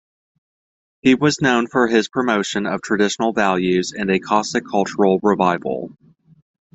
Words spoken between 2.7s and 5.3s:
traditional values and a Cossack cultural